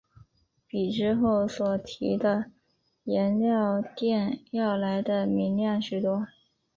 [0.67, 2.45] 比之后所提的
[3.03, 6.25] 颜料靛要来得明亮许多。